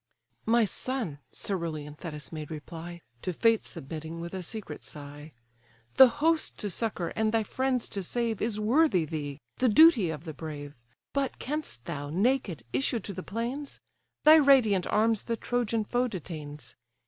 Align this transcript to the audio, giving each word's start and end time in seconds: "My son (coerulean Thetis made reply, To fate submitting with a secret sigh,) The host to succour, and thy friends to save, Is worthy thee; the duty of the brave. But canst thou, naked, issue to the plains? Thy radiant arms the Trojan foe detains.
"My 0.47 0.65
son 0.65 1.19
(coerulean 1.31 1.93
Thetis 1.95 2.31
made 2.31 2.49
reply, 2.49 3.01
To 3.21 3.31
fate 3.31 3.67
submitting 3.67 4.19
with 4.19 4.33
a 4.33 4.41
secret 4.41 4.83
sigh,) 4.83 5.31
The 5.97 6.07
host 6.07 6.57
to 6.57 6.71
succour, 6.71 7.09
and 7.15 7.31
thy 7.31 7.43
friends 7.43 7.87
to 7.89 8.01
save, 8.01 8.41
Is 8.41 8.59
worthy 8.59 9.05
thee; 9.05 9.37
the 9.57 9.69
duty 9.69 10.09
of 10.09 10.25
the 10.25 10.33
brave. 10.33 10.73
But 11.13 11.37
canst 11.37 11.85
thou, 11.85 12.09
naked, 12.09 12.63
issue 12.73 12.99
to 12.99 13.13
the 13.13 13.21
plains? 13.21 13.79
Thy 14.23 14.37
radiant 14.37 14.87
arms 14.87 15.21
the 15.21 15.37
Trojan 15.37 15.83
foe 15.83 16.07
detains. 16.07 16.75